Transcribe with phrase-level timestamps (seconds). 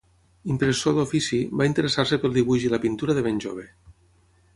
[0.51, 3.67] Impressor d'ofici, va interessar-se pel dibuix i la pintura de ben jove.